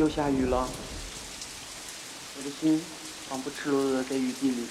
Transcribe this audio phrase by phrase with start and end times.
[0.00, 0.66] 又下雨了，
[2.34, 2.80] 我的心
[3.28, 4.66] 仿佛赤裸裸的在雨地里，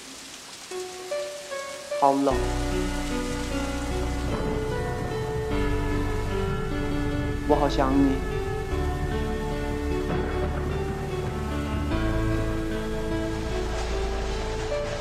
[2.00, 2.34] 好冷。
[7.46, 8.16] 我好想你，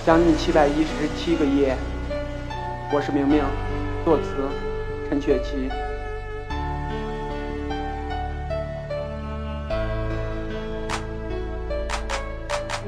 [0.05, 1.75] 将近七百一十七个夜。
[2.93, 3.43] 我是明明，
[4.05, 4.47] 作词
[5.09, 5.71] 陈雪琪。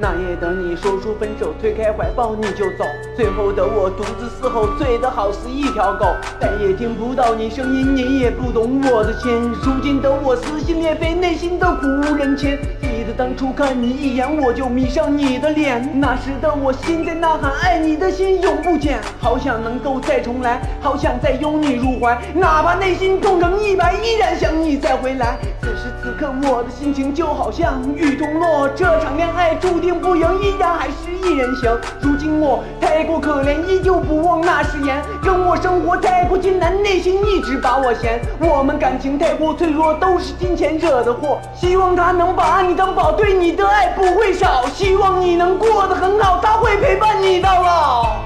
[0.02, 2.84] 那夜等你说出分手，推开怀抱你就走。
[3.14, 6.06] 最后的我独自嘶吼，醉的好似一条狗，
[6.40, 9.30] 再也听不到你声音，你也不懂我的心。
[9.64, 12.58] 如今的我撕心裂肺，内心的苦无人牵。
[12.92, 15.98] 记得当初看你一眼，我就迷上你的脸。
[15.98, 19.00] 那时的我心在呐喊，爱你的心永不减。
[19.18, 25.38] 好想能够再重来，好想再拥你入怀，哪怕内心痛成一百，依然想你再回来。
[25.62, 31.74] 此时此刻，我的心情就好像雨中落，这场恋爱注定不赢，依然还是一人行。
[32.02, 38.20] 如今我太过可怜，依旧不忘那誓言，跟我生活太过艰难，内心一直把我嫌。
[38.38, 41.40] 我们感情太过脆弱，都是金钱惹的祸。
[41.54, 44.66] 希望他能把你张宝，对你的爱不会少。
[44.66, 48.16] 希望你能过得很好，他会陪伴你到老。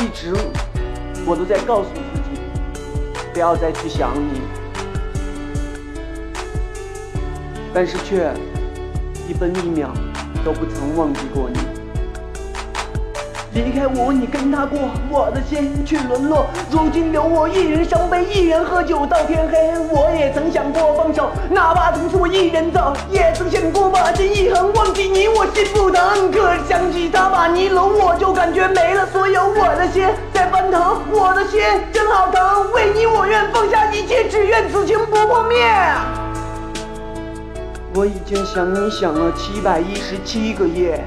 [0.00, 0.34] 一直
[1.24, 2.40] 我都在告诉自己，
[3.32, 4.40] 不要再去想你。
[7.72, 8.34] 但是却
[9.28, 9.92] 一分一秒
[10.44, 11.73] 都不曾忘记过你。
[13.54, 16.46] 离开我，你跟他过，我的心却沦落。
[16.72, 19.78] 如今留我一人伤悲，一人喝酒到天黑。
[19.90, 22.92] 我也曾想过放手，哪怕从此我一人走。
[23.12, 26.32] 也曾想过把心一横，忘记你我心不疼。
[26.32, 29.46] 可想起他把你搂，我就感觉没了所有。
[29.46, 31.60] 我的心在翻腾，我的心
[31.92, 32.72] 真好疼。
[32.72, 35.64] 为你我愿放下一切，只愿此情不破灭。
[37.94, 41.00] 我已经想你想了七百一十七个夜。